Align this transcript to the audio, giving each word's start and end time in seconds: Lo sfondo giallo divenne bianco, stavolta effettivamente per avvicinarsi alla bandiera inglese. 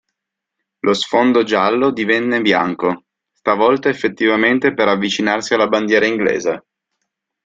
Lo 0.79 0.93
sfondo 0.95 1.43
giallo 1.43 1.91
divenne 1.91 2.41
bianco, 2.41 3.03
stavolta 3.31 3.87
effettivamente 3.87 4.73
per 4.73 4.87
avvicinarsi 4.87 5.53
alla 5.53 5.67
bandiera 5.67 6.07
inglese. 6.07 6.65